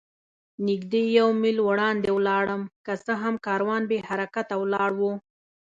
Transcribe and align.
نږدې 0.67 1.03
یو 1.17 1.27
میل 1.41 1.57
وړاندې 1.63 2.09
ولاړم، 2.13 2.61
که 2.85 2.93
څه 3.05 3.13
هم 3.21 3.35
کاروان 3.47 3.81
بې 3.89 3.97
حرکته 4.09 4.53
ولاړ 4.61 4.91
و. 4.99 5.01